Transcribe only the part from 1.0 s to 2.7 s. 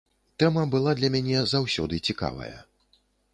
для мяне заўсёды цікавая.